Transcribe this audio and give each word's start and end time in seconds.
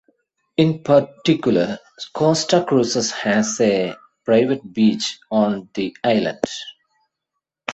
In 0.57 0.81
particular, 0.81 1.77
Costa 2.11 2.65
Cruises 2.67 3.11
has 3.11 3.59
a 3.61 3.93
private 4.25 4.73
beach 4.73 5.19
on 5.29 5.69
the 5.75 5.95
island. 6.03 6.41